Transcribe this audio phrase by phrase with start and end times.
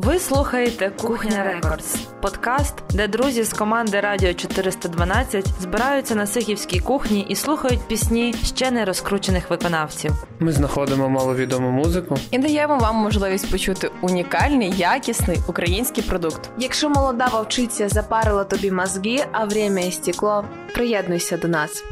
[0.00, 7.26] Ви слухаєте Кухня Рекордс, подкаст, де друзі з команди Радіо 412 збираються на сихівській кухні
[7.28, 10.12] і слухають пісні ще не розкручених виконавців.
[10.38, 16.50] Ми знаходимо маловідому музику і даємо вам можливість почути унікальний, якісний український продукт.
[16.58, 21.84] Якщо молода вовчиця запарила тобі мозги, а Время и Стекло, приєднуйся до нас.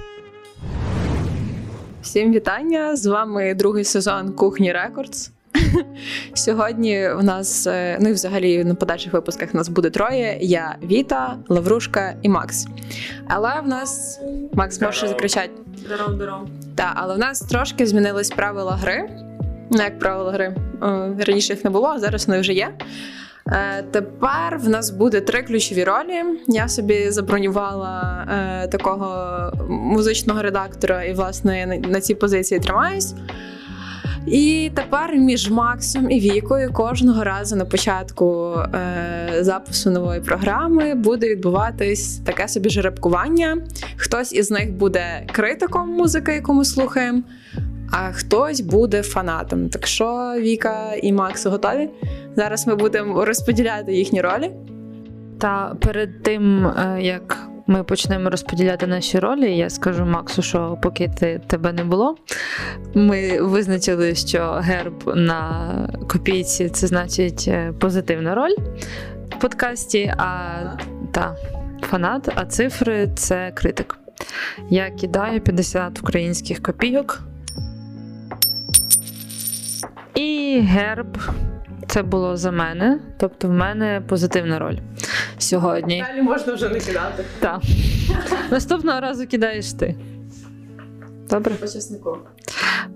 [2.03, 2.97] Всім вітання!
[2.97, 5.31] З вами другий сезон Кухні Рекордс.
[6.35, 11.37] Сьогодні в нас, е, ну і взагалі на подальших випусках нас буде троє: я Віта,
[11.49, 12.67] Лаврушка і Макс.
[13.29, 14.21] Але в нас
[14.53, 15.51] Макс може закричати.
[15.87, 16.49] Здоров, здоров.
[16.75, 19.11] Так, але в нас трошки змінились правила гри.
[19.71, 20.57] Ну, як правила гри.
[21.27, 22.75] Раніше їх не було, а зараз вони вже є.
[23.53, 26.23] Е, тепер в нас буде три ключові ролі.
[26.49, 33.15] Я собі забронювала е, такого музичного редактора, і, власне, на цій позиції тримаюсь.
[34.27, 41.29] І тепер між Максом і Вікою кожного разу на початку е, запису нової програми буде
[41.29, 43.59] відбуватись таке собі жеребкування.
[43.97, 47.23] Хтось із них буде критиком музики, яку ми слухаємо,
[47.93, 49.69] а хтось буде фанатом.
[49.69, 51.91] Так що Віка і Макс готові?
[52.37, 54.51] Зараз ми будемо розподіляти їхні ролі.
[55.39, 59.57] Та перед тим е, як ми почнемо розподіляти наші ролі.
[59.57, 62.17] Я скажу Максу, що поки ти, тебе не було,
[62.95, 65.71] ми визначили, що герб на
[66.09, 68.55] копійці це значить е, позитивна роль
[69.31, 70.59] в подкасті, а
[71.13, 71.37] та
[71.81, 73.99] фанат, а цифри це критик.
[74.71, 77.23] Я кидаю 50 українських копійок.
[80.15, 81.19] І герб
[81.87, 84.77] це було за мене, тобто в мене позитивна роль
[85.39, 86.05] сьогодні.
[86.09, 87.25] Далі можна вже не кидати.
[87.41, 87.63] Так.
[88.51, 89.97] Наступного разу кидаєш ти.
[91.31, 91.55] Добре?
[91.55, 92.19] По чеснику.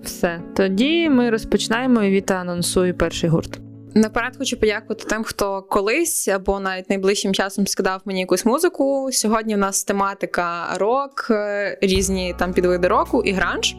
[0.02, 0.40] Все.
[0.56, 3.60] Тоді ми розпочинаємо і Віта анонсує перший гурт.
[3.94, 9.08] Наперед хочу подякувати тим, хто колись або навіть найближчим часом скидав мені якусь музику.
[9.12, 13.76] Сьогодні в нас тематика рок, е, різні там підвиди року і гранж.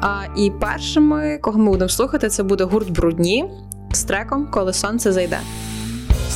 [0.00, 3.50] А, І першими, кого ми будемо слухати, це буде гурт Брудні
[3.92, 5.38] з треком Коли сонце зайде.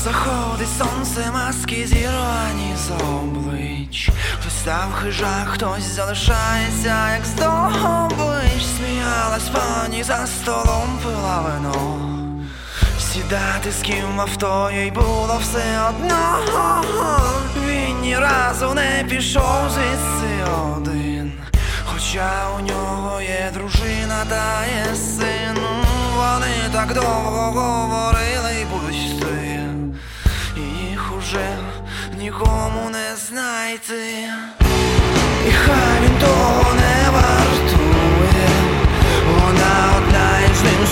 [0.07, 4.11] Заходить сонце, маски зірвані з облич.
[4.41, 11.99] Хтось став хижак, хтось залишається, як здобич Сміялась пані за столом пила вино.
[12.99, 16.85] Сідати з ким авто їй було все одно.
[17.67, 21.33] Він ні разу не пішов звідси один.
[21.85, 25.57] Хоча у нього є дружина та є син.
[26.17, 29.46] Вони так довго говорили й будуть йти
[31.33, 31.41] Їх
[32.19, 34.29] нікому не знайти.
[35.49, 38.49] І хай він того не вартує.
[39.35, 40.87] Вона одна із ним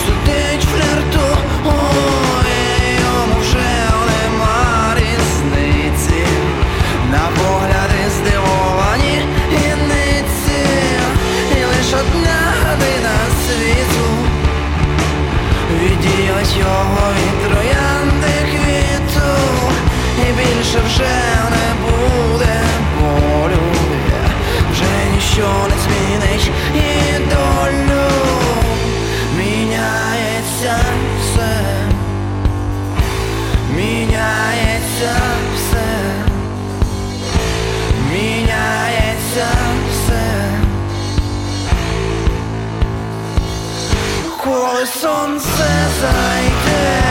[20.74, 21.08] більше вже
[21.50, 22.60] не буде
[23.00, 23.72] болю.
[24.72, 28.10] Вже ніщо не змінить і долю.
[29.38, 30.76] Міняється
[31.20, 31.56] все.
[33.76, 35.16] Міняється
[35.56, 35.86] все.
[38.12, 39.46] Міняється
[39.90, 40.50] все.
[44.44, 45.66] Коли сонце
[46.00, 47.04] зайде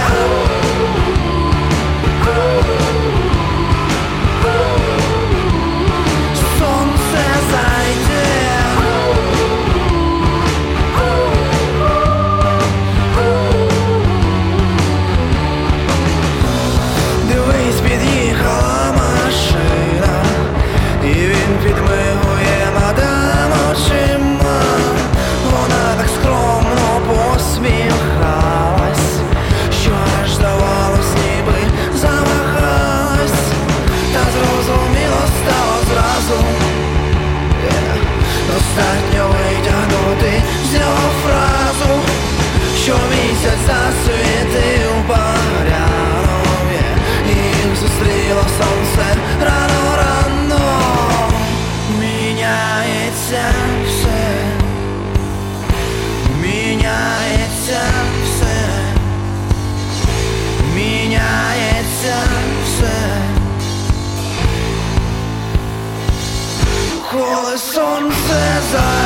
[68.73, 69.02] сонце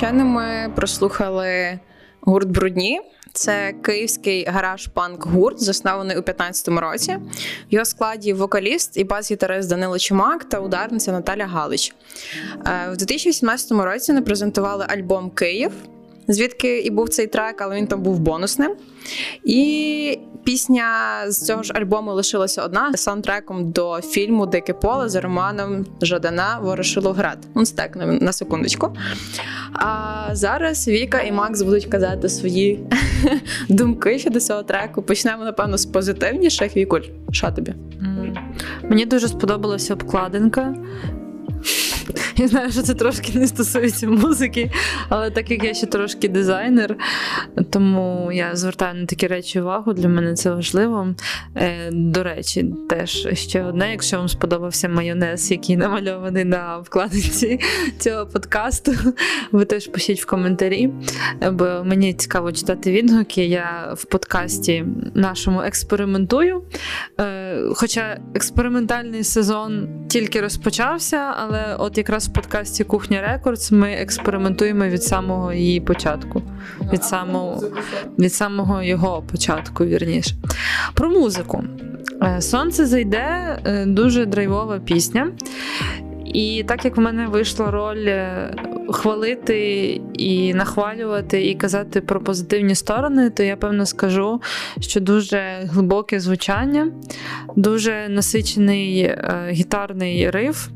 [0.00, 1.78] Ще ми прослухали
[2.20, 3.00] гурт Брудні.
[3.32, 7.16] Це київський гараж-панк гурт, заснований у 15-му році.
[7.70, 11.94] В його складі вокаліст і бас-гітарист Данило Чумак та ударниця Наталя Галич.
[12.92, 15.72] У 2018 році вони презентували альбом Київ,
[16.32, 18.76] звідки і був цей трек, але він там був бонусним.
[19.44, 20.84] І пісня
[21.28, 27.38] з цього ж альбому лишилася одна саундтреком до фільму Дике поле за романом Жадана Ворошиловград.
[27.54, 28.96] Ну, це так на, на секундочку.
[29.72, 32.80] А зараз Віка і Макс будуть казати свої
[33.68, 35.02] думки щодо цього треку.
[35.02, 36.76] Почнемо, напевно, з позитивніших.
[36.76, 37.00] Вікуль,
[37.32, 37.74] що тобі?
[38.82, 40.74] Мені дуже сподобалася обкладинка.
[42.36, 44.70] Я знаю, що це трошки не стосується музики,
[45.08, 46.96] але так як я ще трошки дизайнер,
[47.70, 49.92] тому я звертаю на такі речі увагу.
[49.92, 51.14] Для мене це важливо.
[51.56, 57.60] Е, До речі, теж ще одне, якщо вам сподобався майонез, який намальований на вкладинці
[57.98, 58.92] цього подкасту,
[59.52, 60.90] ви теж пишіть в коментарі,
[61.52, 63.46] бо мені цікаво читати відгуки.
[63.46, 64.84] Я в подкасті
[65.14, 66.62] нашому експериментую.
[67.20, 74.84] Е, Хоча експериментальний сезон тільки розпочався, але от якраз в подкасті Кухня Рекордс ми експериментуємо
[74.84, 76.42] від самого її початку,
[76.92, 77.62] від самого,
[78.18, 80.34] від самого його початку, вірніше.
[80.94, 81.64] Про музику.
[82.22, 85.32] Е, Сонце зайде е, дуже драйвова пісня.
[86.24, 88.54] І так як в мене вийшла роль е,
[88.90, 94.40] хвалити і нахвалювати, і казати про позитивні сторони, то я певно скажу,
[94.80, 96.92] що дуже глибоке звучання,
[97.56, 99.14] дуже насичений
[99.50, 100.68] гітарний риф.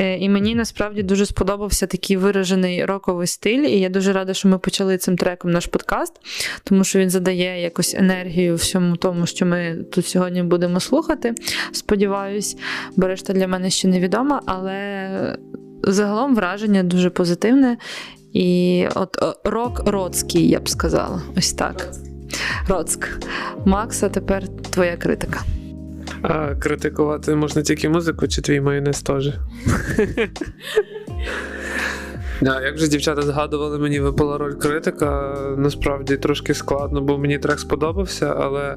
[0.00, 3.62] Е, І мені насправді дуже сподобався такий виражений роковий стиль.
[3.62, 6.12] І я дуже рада, що ми почали цим треком наш подкаст,
[6.64, 11.34] тому що він задає якусь енергію всьому тому, що ми тут сьогодні будемо слухати.
[11.72, 12.56] Сподіваюсь,
[12.96, 15.36] бо решта для мене ще невідома, але
[15.82, 17.76] загалом враження дуже позитивне.
[18.32, 21.22] І от рок родський, я б сказала.
[21.36, 21.92] Ось так.
[22.68, 23.08] Роцк.
[23.64, 25.40] Макса, тепер твоя критика.
[26.22, 29.32] А критикувати можна тільки музику, чи твій майонез теж?
[32.42, 35.38] Да, як вже дівчата згадували, мені випала роль критика.
[35.56, 38.76] Насправді трошки складно, бо мені трек сподобався, але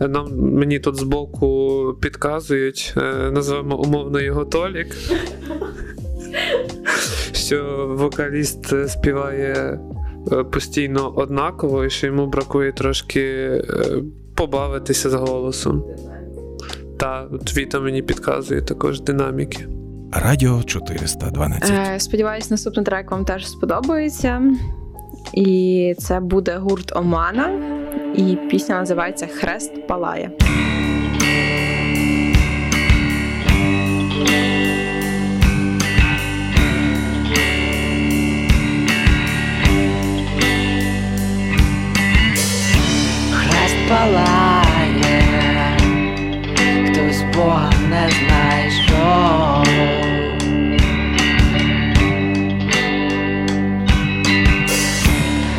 [0.00, 4.96] нам мені тут збоку підказують, е, називаємо умовно його Толік.
[7.32, 9.80] Що вокаліст співає
[10.32, 13.62] е, постійно однаково, і що йому бракує трошки е,
[14.34, 15.84] побавитися з голосом.
[17.02, 19.66] Та от Віта мені підказує також динаміки.
[20.12, 21.70] Радіо 412.
[21.70, 24.42] Е, Сподіваюсь, наступний трек вам теж сподобається.
[25.34, 27.50] І це буде гурт Омана.
[28.16, 30.30] І пісня називається Хрест палає.
[43.32, 44.31] Хрест палає,
[47.34, 49.66] Бога не знайшов.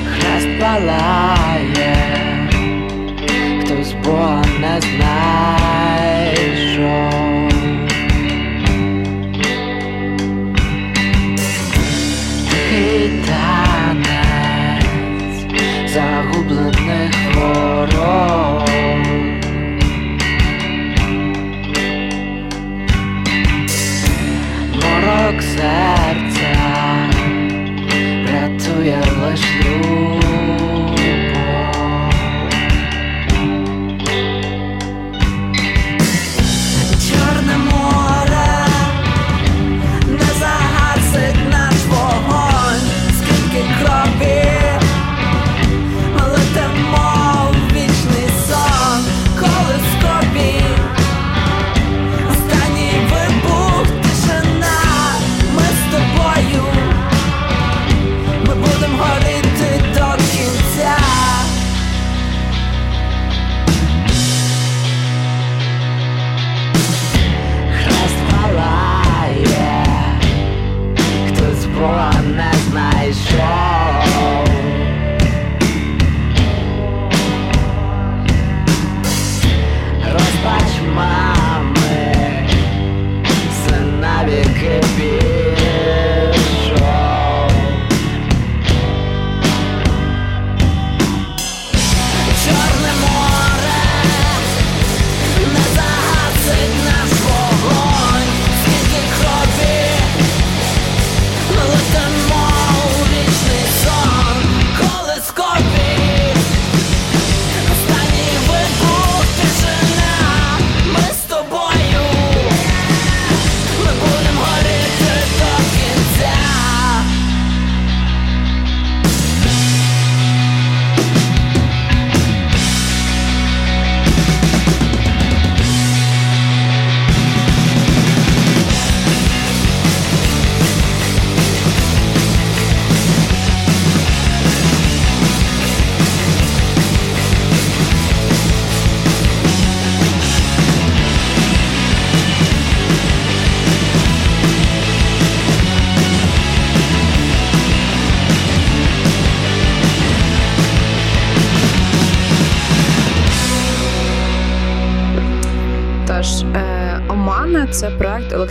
[0.06, 1.96] Хрест палає,
[3.62, 5.83] хтось Бога не знайшов.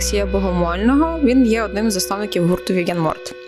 [0.03, 1.19] Олексія Богомольного.
[1.23, 3.42] Він є одним з засновників гурту Віган Морт.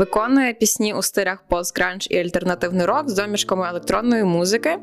[0.00, 4.78] Виконує пісні у стилях пост-гранж і альтернативний рок з домішками електронної музики.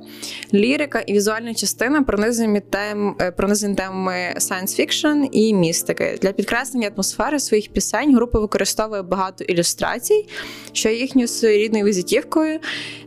[0.53, 6.17] Лірика і візуальна частина пронизані тем, е, пронизані темами science fiction і містики.
[6.21, 10.27] Для підкреслення атмосфери своїх пісень група використовує багато ілюстрацій,
[10.71, 12.59] що їхньою своєрідною візитівкою.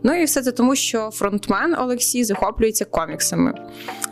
[0.02, 3.54] Ну і все це тому, що фронтмен Олексій захоплюється коміксами.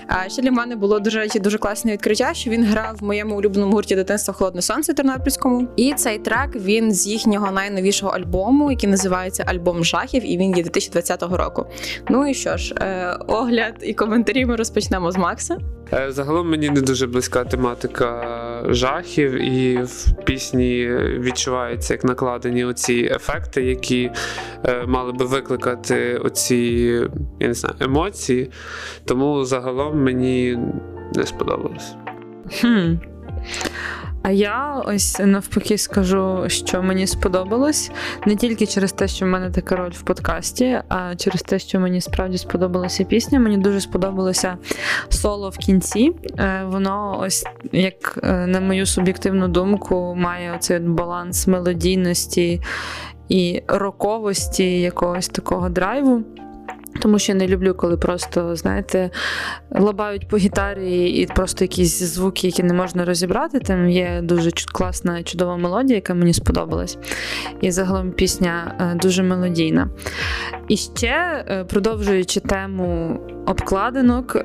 [0.08, 3.36] А ще для мене було дуже речі, дуже класне відкриття, що він грав в моєму
[3.36, 5.68] улюбленому гурті дитинства Холодне сонце Тернопільському.
[5.76, 10.62] І цей трек він з їхнього найновішого альбому, який називається Альбом жахів, і він є
[10.62, 11.66] 2020 року.
[12.08, 15.58] Ну і що ж, е, огляд і коментарі ми розпочнемо з Макса.
[15.92, 18.24] Е, Загалом мені не дуже близька тематика
[18.68, 24.10] жахів, і в пісні відчуваються як накладені оці ефекти, які
[24.64, 26.56] е, мали би викликати оці
[27.40, 28.50] я не знаю, емоції.
[29.04, 30.58] Тому загалом мені
[31.14, 31.94] не сподобалось.
[32.60, 32.94] Хм.
[34.28, 37.90] А я ось навпаки скажу, що мені сподобалось
[38.26, 41.80] не тільки через те, що в мене така роль в подкасті, а через те, що
[41.80, 43.40] мені справді сподобалася пісня.
[43.40, 44.56] Мені дуже сподобалося
[45.08, 46.12] соло в кінці.
[46.38, 52.60] Е, Воно, ось як е, на мою суб'єктивну думку, має оцей баланс мелодійності
[53.28, 56.24] і роковості якогось такого драйву.
[56.98, 59.10] Тому що я не люблю, коли просто, знаєте,
[59.70, 63.60] лабають по гітарі і просто якісь звуки, які не можна розібрати.
[63.60, 66.98] Там є дуже класна чудова мелодія, яка мені сподобалась.
[67.60, 69.90] І загалом пісня е, дуже мелодійна.
[70.68, 74.44] І ще, е, продовжуючи тему обкладинок, е,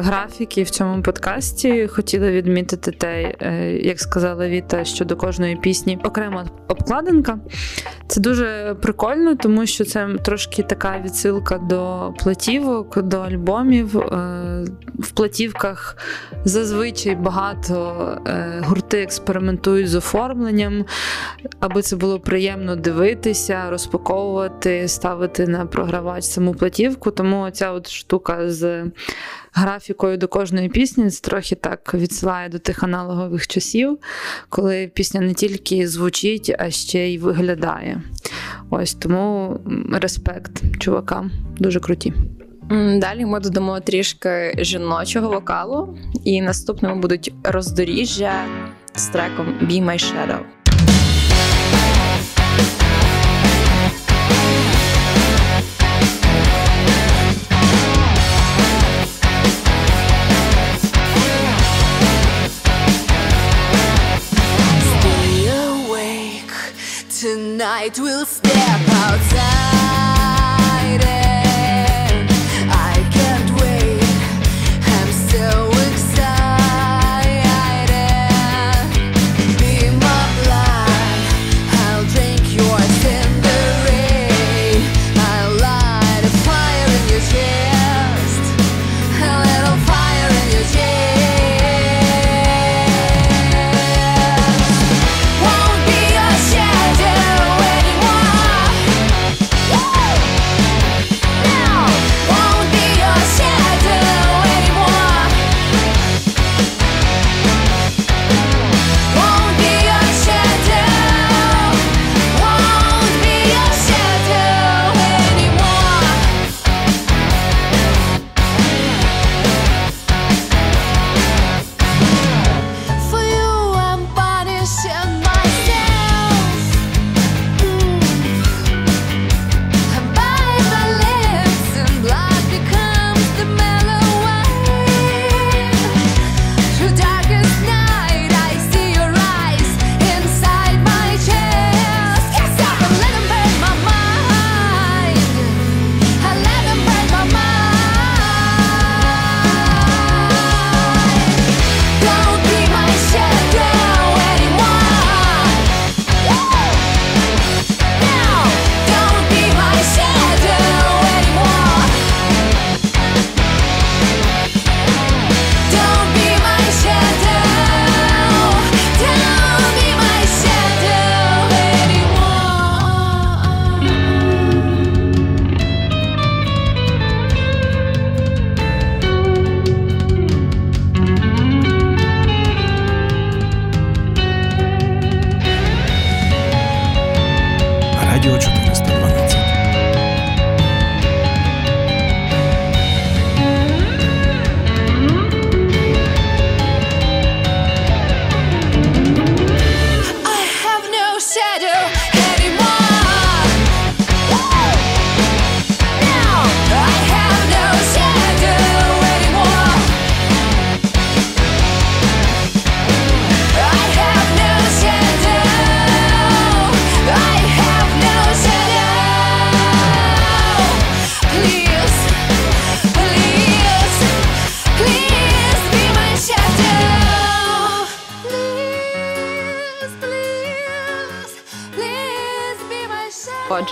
[0.00, 5.98] графіки в цьому подкасті, хотіла відмітити те, е, як сказала Віта, що до кожної пісні
[6.04, 7.38] окрема обкладинка.
[8.06, 13.94] Це дуже прикольно, тому що це трошки така відсилка до платівок, до альбомів.
[14.98, 15.96] В платівках
[16.44, 17.96] зазвичай багато
[18.60, 20.84] гурти експериментують з оформленням,
[21.60, 27.10] аби це було приємно дивитися, розпаковувати, ставити на програвач саму платівку.
[27.10, 28.84] Тому ця от штука з
[29.52, 33.98] графікою до кожної пісні трохи так відсилає до тих аналогових часів,
[34.48, 38.02] коли пісня не тільки звучить, а ще й виглядає.
[38.70, 39.56] Ось тому
[39.92, 42.12] респект чувакам, дуже круті.
[42.96, 48.44] Далі ми додамо трішки жіночого вокалу, і наступними будуть роздоріжжя
[48.94, 50.59] з треком Be My Shadow.
[67.60, 69.89] Tonight we'll step outside.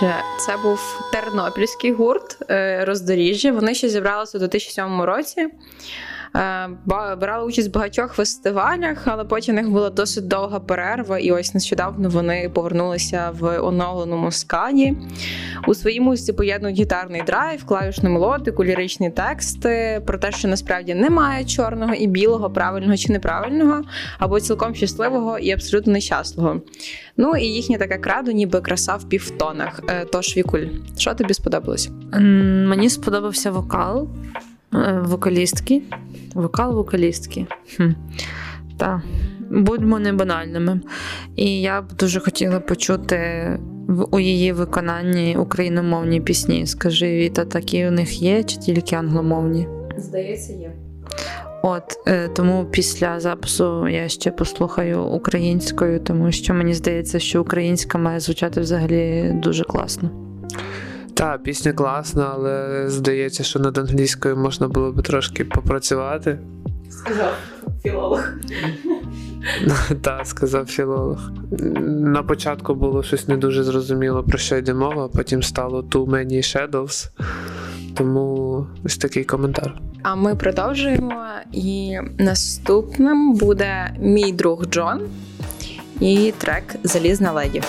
[0.01, 3.51] Отже, це був тернопільський гурт е, роздоріжжя.
[3.51, 5.47] Вони ще зібралися у 2007 році.
[6.35, 6.69] Е,
[7.15, 11.53] Брали участь в багатьох фестивалях, але потім у них була досить довга перерва, і ось
[11.53, 14.97] нещодавно вони повернулися в оновленому скаді.
[15.67, 21.45] У своїй музиці поєднують гітарний драйв, клавішну мелодику, ліричні тексти про те, що насправді немає
[21.45, 23.81] чорного і білого, правильного чи неправильного,
[24.19, 26.61] або цілком щасливого і абсолютно нещасливого.
[27.17, 29.81] Ну і їхнє таке крадо, ніби краса в півтонах.
[29.89, 30.65] Е, Тож Вікуль,
[30.97, 31.89] що тобі сподобалось?
[32.67, 34.09] Мені сподобався вокал
[35.01, 35.81] вокалістки.
[36.33, 37.45] Вокал вокалістки.
[37.77, 37.89] Хм.
[38.77, 39.01] Та.
[39.51, 40.81] Будьмо не банальними.
[41.35, 43.19] І я б дуже хотіла почути
[44.11, 46.65] у її виконанні україномовні пісні.
[46.67, 49.67] Скажи, Віта, такі у них є чи тільки англомовні?
[49.97, 50.71] Здається, є.
[51.63, 57.97] От е, тому після запису я ще послухаю українською, тому що мені здається, що українська
[57.97, 60.28] має звучати взагалі дуже класно.
[61.19, 66.39] Та, пісня класна, але здається, що над англійською можна було би трошки попрацювати.
[66.89, 67.33] Сказав
[67.83, 68.23] філолог.
[70.01, 71.31] Так, сказав філолог.
[71.87, 76.05] На початку було щось не дуже зрозуміло, про що йде мова, а потім стало Too
[76.05, 77.09] Many Shadows.
[77.95, 79.75] Тому ось такий коментар.
[80.03, 81.23] А ми продовжуємо.
[81.51, 85.01] І наступним буде мій друг Джон
[85.99, 87.61] і трек Залізна леді.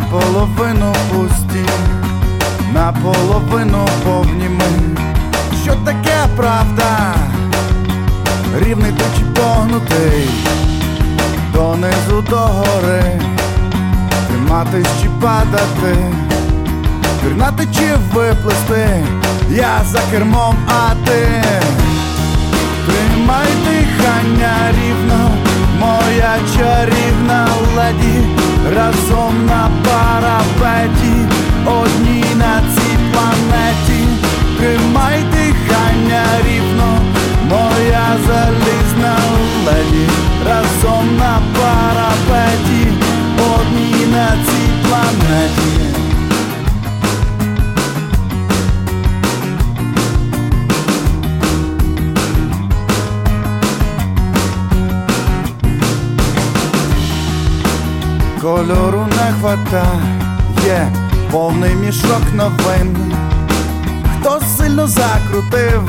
[0.00, 1.64] Наполовину пусті,
[2.74, 4.96] наполовину повні ми.
[5.62, 7.14] Що таке правда?
[8.58, 10.28] Рівний то чи погнутий,
[11.52, 13.20] донизу до гори,
[14.28, 15.96] триматись чи падати,
[17.22, 19.04] пірнати чи виплести,
[19.50, 21.42] я за кермом, а ти?
[22.86, 25.30] Тримай дихання рівно,
[25.80, 31.14] моя чарівна леді, разом на парапеті,
[31.66, 34.08] одній на цій планеті,
[34.58, 36.98] тримай дихання рівно,
[37.48, 39.16] моя залізна
[39.66, 40.08] леді,
[40.46, 42.92] разом на парапеті,
[43.38, 45.69] одній на цій планеті.
[58.60, 60.92] Кольору не хватає,
[61.30, 62.96] повний мішок новин.
[64.20, 65.82] Хто сильно закрутив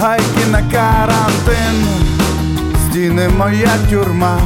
[0.00, 1.86] гайки на карантин,
[2.84, 4.38] стіни моя тюрма,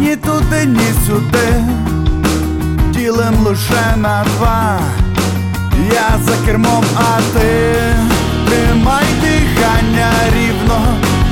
[0.00, 1.64] ні туди, ні сюди,
[2.90, 4.78] ділим лише на два.
[5.94, 7.74] Я за кермом, а ти.
[8.48, 10.80] Тримай дихання рівно,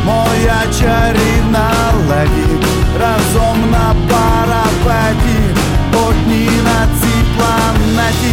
[0.05, 1.71] моя чарівна
[2.09, 2.72] леді,
[3.03, 5.39] разом на парапеті,
[6.07, 8.33] одні на цій планеті,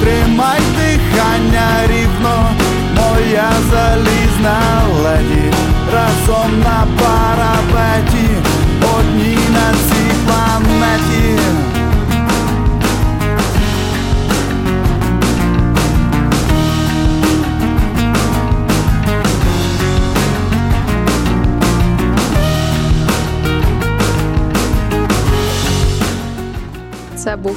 [0.00, 2.50] тримай дихання рівно,
[2.96, 4.58] моя залізна
[5.02, 5.52] леді,
[5.94, 8.19] разом на парапеті,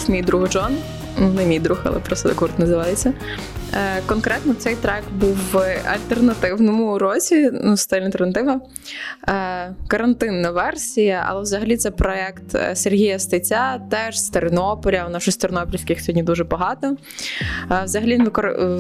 [0.04, 0.78] був мій друг Джон.
[1.20, 3.14] Ну, Не мій друг, але просто так називається.
[3.74, 5.58] Е, конкретно цей трек був в
[5.94, 8.62] альтернативному році, ну, стиль альтернатива.
[9.30, 15.06] Е, карантинна версія, але взагалі це проект е, Сергія Стеця, теж з Тернополя.
[15.08, 16.98] У нас щось тернопільських сьогодні дуже багато.
[17.84, 18.32] Взагалі він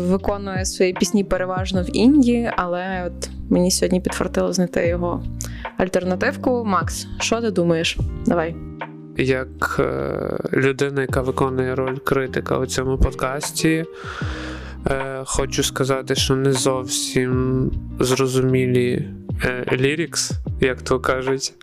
[0.09, 5.23] виконує свої пісні переважно в Індії, але от мені сьогодні підфартило знайти його
[5.77, 6.63] альтернативку.
[6.65, 7.97] Макс, що ти думаєш?
[8.25, 8.55] Давай.
[9.17, 13.85] Як е, людина, яка виконує роль критика у цьому подкасті,
[14.87, 19.07] е, хочу сказати, що не зовсім зрозумілі
[19.43, 21.53] е, лірікс, як то кажуть.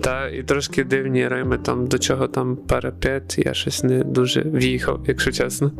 [0.00, 5.04] Та і трошки дивні рими, там до чого там парапет, я щось не дуже в'їхав,
[5.06, 5.72] якщо чесно.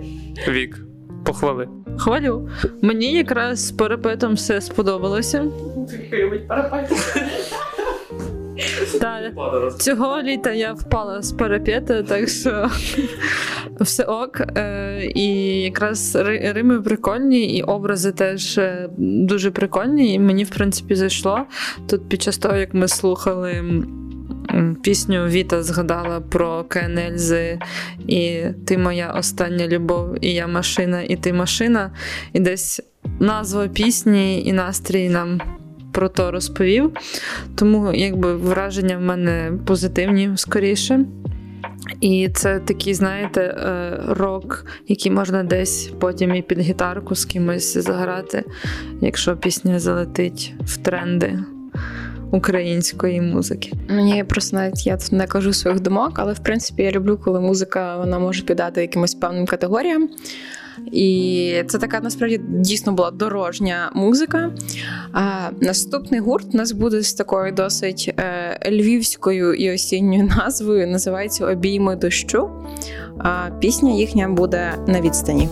[0.49, 0.79] Вік,
[1.25, 1.69] похвали.
[1.99, 2.49] Хвалю.
[2.83, 5.45] Мені якраз з парапетом все сподобалося.
[9.01, 9.33] Та,
[9.79, 12.71] цього літа я впала з парапета, так що
[13.81, 14.41] все ок.
[14.41, 15.27] Е, І
[15.63, 20.15] якраз рими прикольні, і образи теж е, дуже прикольні.
[20.15, 21.39] І мені, в принципі, зайшло.
[21.87, 23.63] Тут під час того, як ми слухали
[24.83, 27.35] пісню Віта згадала про КНЛЗ
[28.09, 31.91] і Ти моя остання любов, і я машина, і ти машина.
[32.33, 32.81] І десь
[33.21, 35.41] назва пісні і настрій нам
[35.93, 36.91] про то розповів.
[37.55, 41.05] Тому якби враження в мене позитивні скоріше.
[42.01, 47.79] І це такий, знаєте, е, рок, який можна десь потім і під гітарку з кимось
[47.79, 48.45] заграти,
[49.01, 51.39] якщо пісня залетить в тренди
[52.33, 53.73] української музики.
[53.89, 57.41] Мені просто навіть я тут не кажу своїх думок, але в принципі я люблю, коли
[57.41, 60.09] музика вона може піддати якимось певним категоріям.
[60.93, 64.51] І це така насправді дійсно була дорожня музика.
[65.13, 70.87] А наступний гурт у нас буде з такою досить е, львівською і осінньою назвою.
[70.87, 72.51] Називається Обійми дощу.
[73.19, 75.49] А пісня їхня буде на відстані.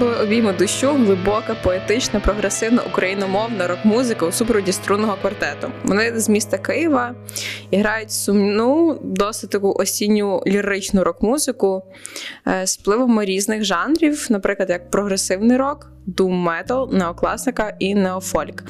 [0.00, 5.68] Тож це дощу, глибока, поетична, прогресивна україномовна рок-музика у супроводі струнного квартету.
[5.84, 7.14] Вони з міста Києва
[7.70, 11.82] і грають сумну, досить таку осінню ліричну рок-музику
[12.46, 18.64] е, з впливами різних жанрів, наприклад, як прогресивний рок, doom метал, неокласика і неофольк.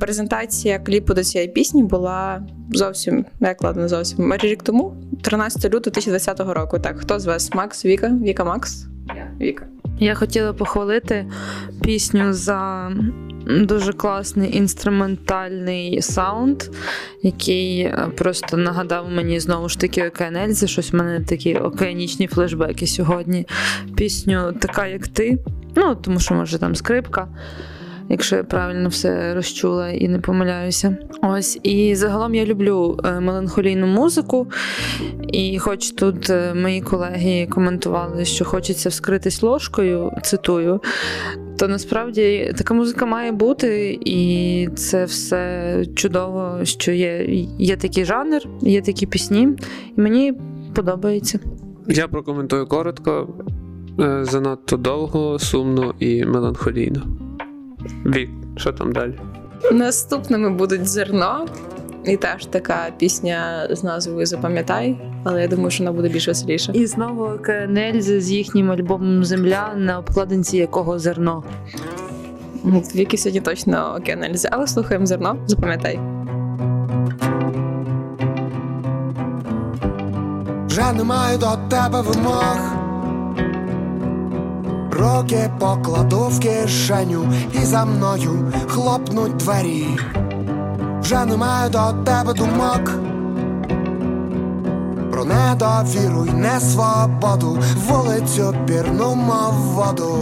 [0.00, 5.64] Презентація кліпу до цієї пісні була зовсім ну, як ладно, зовсім майже рік тому, 13
[5.64, 6.78] лютого 2020 року.
[6.78, 7.54] Так, хто з вас?
[7.54, 8.08] Макс, Віка?
[8.08, 8.86] Віка Макс?
[9.40, 9.66] Віка.
[9.98, 11.26] Я хотіла похвалити
[11.82, 12.90] пісню за
[13.46, 16.62] дуже класний інструментальний саунд,
[17.22, 22.86] який е, просто нагадав мені знову ж таки Океанельзи, щось в мене такі океанічні флешбеки
[22.86, 23.46] сьогодні.
[23.96, 25.38] Пісню така, як ти.
[25.76, 27.28] Ну, тому що може там скрипка.
[28.08, 30.96] Якщо я правильно все розчула і не помиляюся.
[31.22, 34.46] Ось і загалом я люблю е, меланхолійну музику.
[35.32, 40.80] І хоч тут е, мої колеги коментували, що хочеться вскритись ложкою, цитую,
[41.58, 47.24] то насправді така музика має бути, і це все чудово, що є,
[47.58, 49.48] є такий жанр, є такі пісні,
[49.96, 50.34] і мені
[50.74, 51.38] подобається.
[51.88, 53.28] Я прокоментую коротко,
[54.00, 57.02] е, занадто довго, сумно і меланхолійно.
[58.06, 59.18] Вік, що там далі?
[59.72, 61.46] Наступними будуть зерно.
[62.04, 66.72] І теж така пісня з назвою Запам'ятай, але я думаю, що вона буде більш веселіша.
[66.72, 71.44] І знову Кенельзи з їхнім альбомом Земля, на обкладинці якого зерно.
[72.94, 76.00] Віки сьогодні точно океанельзи, але слухаємо зерно, запам'ятай.
[80.66, 82.83] Вже немає до тебе вимог.
[84.98, 89.86] Руки покладу в кишеню і за мною хлопнуть двері.
[91.00, 92.90] Вже немає до тебе думок.
[95.12, 100.18] Про недовіру й несвободу, вулицю пірну, мов воду.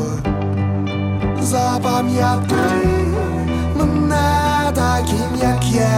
[1.42, 3.02] Запам'ятай
[4.12, 5.88] мене таким, як є.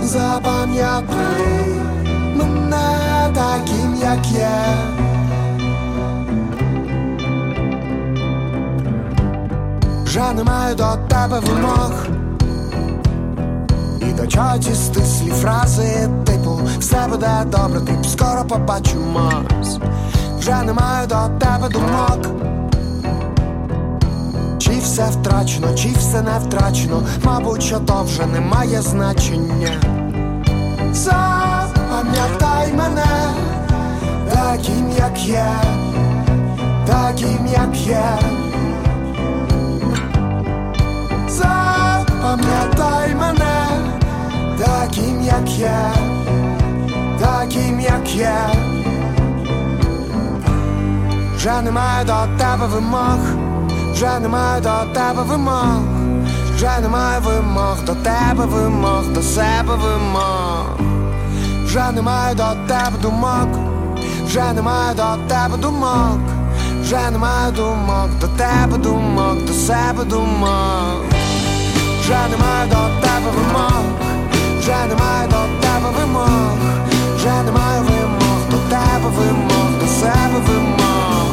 [0.00, 1.79] Запам'ятай
[2.46, 4.48] мене таким, як є.
[10.04, 11.92] Вже немає до тебе вимог.
[14.00, 19.78] І до чого ці стислі фрази, типу, все буде добре, тип, скоро побачимось.
[20.38, 22.26] Вже немає до тебе думок.
[24.58, 29.80] Чи все втрачено, чи все не втрачено, мабуть, що то вже не має значення.
[32.00, 33.34] Запам'ятай мене,
[34.32, 35.52] таким, як є,
[36.86, 38.18] таким, як є.
[41.28, 43.68] Запам'ятай мене,
[44.58, 45.92] таким, як є,
[47.20, 48.36] таким, як є.
[51.36, 53.18] Вже немає до тебе вимог,
[53.92, 55.80] вже немає до тебе вимог,
[56.54, 60.59] вже немає вимог до тебе вимог, до себе вимог,
[61.70, 63.48] вже немає до тебе думок,
[64.26, 66.18] вже немає до тебе думок,
[66.82, 71.04] вже немає думок, до тебе думок, до себе думок,
[72.00, 73.84] вже немає до тебе вимог,
[74.58, 76.58] вже немає до тебе вимог,
[77.16, 81.26] вже немає вимог, до тебе вимог, до себе вимог.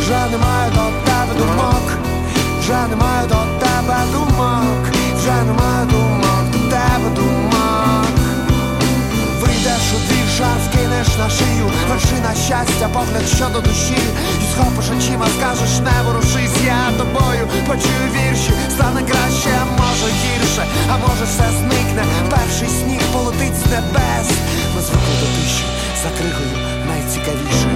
[0.00, 1.84] Вже немає до тебе думок,
[2.60, 4.82] вже немає до тебе думок,
[5.18, 6.09] вже немає думок,
[9.50, 14.02] Вийдеш у двір, шар скинеш на шию, вершина щастя, погляд щодо душі,
[14.42, 20.96] і схопиш очима, скажеш, не ворушись, я тобою почую вірші, стане краще, може гірше, а
[21.06, 22.04] може все зникне.
[22.30, 24.28] Перший сніг полетить з небес.
[24.74, 25.64] Ми звикли до тиші,
[26.02, 26.56] за кригою
[26.88, 27.68] найцікавіше,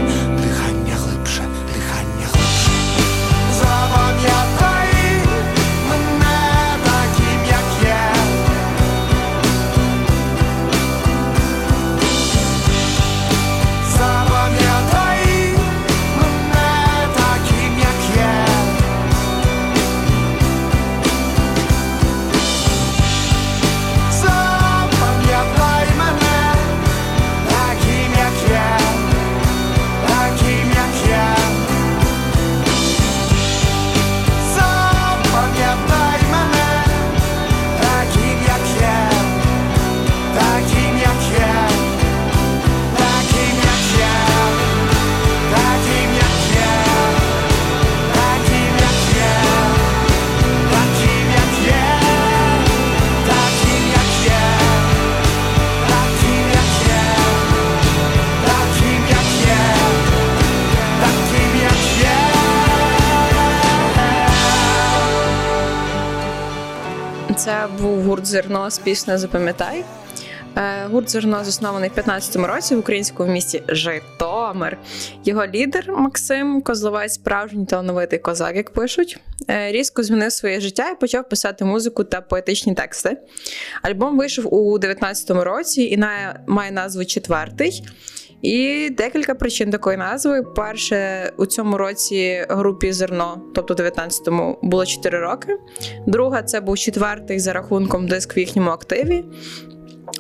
[68.35, 69.85] зерно з піснею Запам'ятай.
[70.57, 74.79] Е, Гурт зерно заснований в 15-му році в українському місті Житомир.
[75.25, 79.19] Його лідер Максим Козловець, справжній талановитий козак, як пишуть.
[79.51, 83.17] е, Різко змінив своє життя і почав писати музику та поетичні тексти.
[83.83, 85.97] Альбом вийшов у 19-му році і
[86.47, 87.83] має назву Четвертий.
[88.45, 90.43] І декілька причин такої назви.
[90.43, 95.57] Перше, у цьому році групі зерно, тобто 19-му, було 4 роки.
[96.07, 99.25] Друга, це був четвертий за рахунком диск в їхньому активі.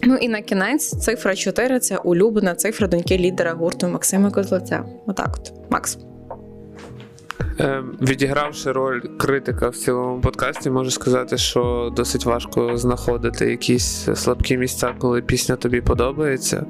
[0.02, 4.84] Ну і на кінець цифра 4 це улюблена цифра доньки лідера гурту Максима Козловця.
[5.06, 5.52] Отак от.
[5.70, 5.98] Макс.
[7.60, 14.56] Е, Відігравши роль критика в цілому подкасті, можу сказати, що досить важко знаходити якісь слабкі
[14.56, 16.66] місця, коли пісня тобі подобається.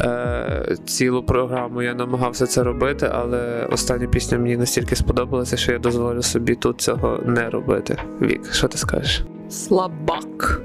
[0.00, 5.78] Е, Цілу програму я намагався це робити, але остання пісня мені настільки сподобалася, що я
[5.78, 7.98] дозволю собі тут цього не робити.
[8.22, 9.22] Вік, що ти скажеш?
[9.50, 10.60] Слабак.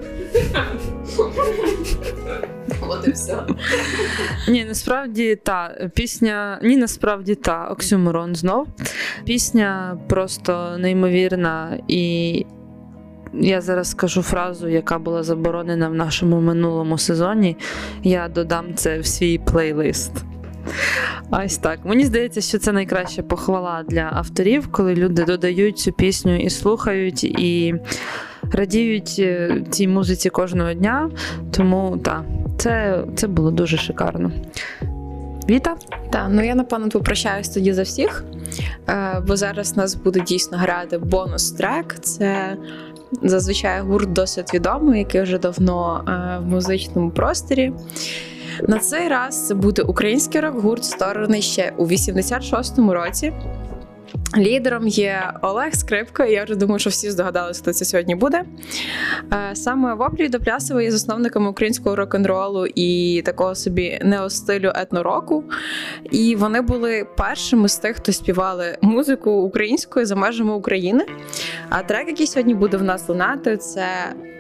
[2.88, 3.38] От і все.
[4.50, 6.60] Ні, насправді та пісня.
[6.64, 8.68] Ні, насправді та Оксюморон знов.
[9.26, 12.46] Пісня просто неймовірна, і
[13.34, 17.58] я зараз скажу фразу, яка була заборонена в нашому минулому сезоні.
[18.04, 20.12] Я додам це в свій плейлист.
[21.32, 21.80] Ось так.
[21.84, 27.24] Мені здається, що це найкраща похвала для авторів, коли люди додають цю пісню і слухають,
[27.24, 27.76] і
[28.52, 31.10] радіють е, цій музиці кожного дня.
[31.52, 32.24] Тому так,
[32.58, 34.32] це, це було дуже шикарно.
[35.52, 35.76] Віта?
[36.10, 38.24] Так, ну я напевно попрощаюсь тоді за всіх,
[38.90, 42.00] е, бо зараз нас буде дійсно грати бонус-трек.
[42.00, 42.58] Це
[43.22, 47.74] зазвичай гурт досить відомий, який вже давно е, в музичному просторі.
[48.68, 53.34] На цей раз це буде український рок-гурт, створений ще у 86-му році.
[54.38, 58.44] Лідером є Олег Скрипко, я вже думаю, що всі здогадалися, хто це сьогодні буде.
[59.34, 65.44] Е, Саме Воплі до Плясова є засновниками українського рок-н-ролу і такого собі неостилю етнороку.
[66.12, 71.06] І вони були першими з тих, хто співали музику українською за межами України.
[71.70, 73.86] А трек, який сьогодні буде в нас лунати, це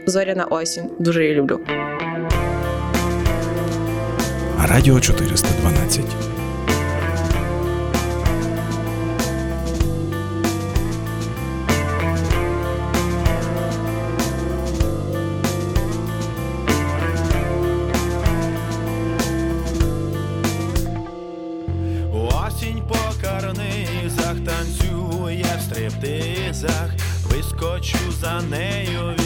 [0.05, 0.89] Зоряна осінь.
[0.99, 1.59] Дуже її люблю.
[4.67, 6.30] Радіо 412.
[27.61, 29.20] Вискочу за нею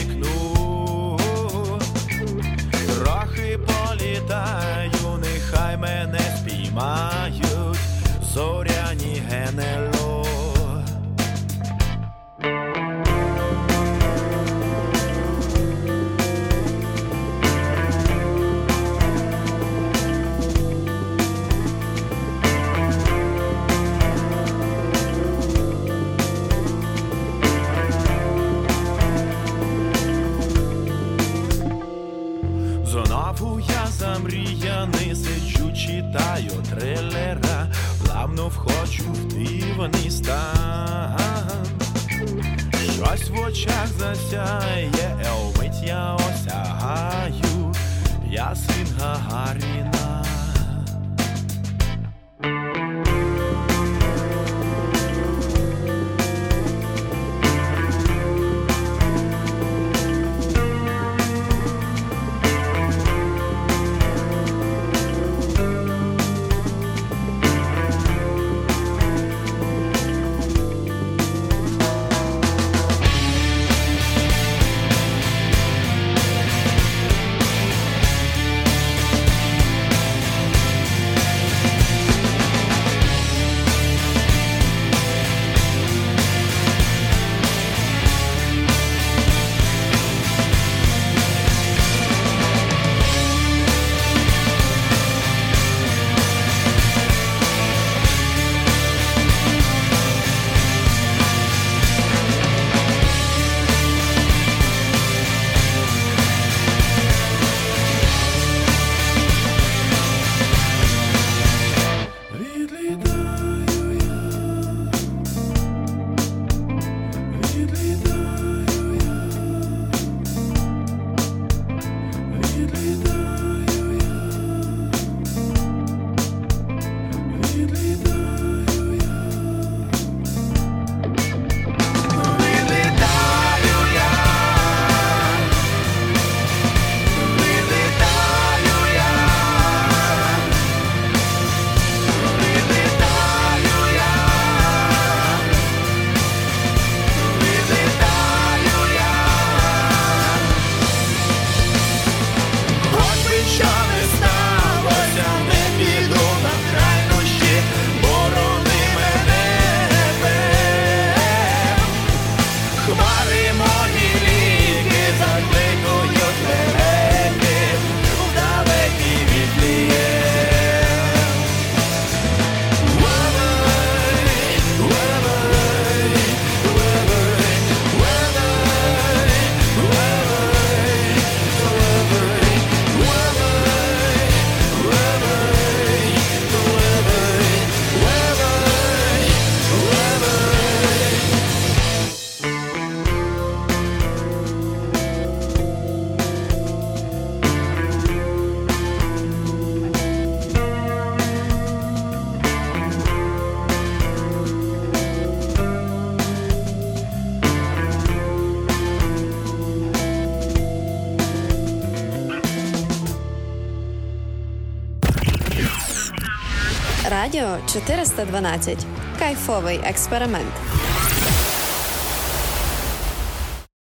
[218.10, 218.86] 312.
[219.18, 220.75] Кайфовий експеримент.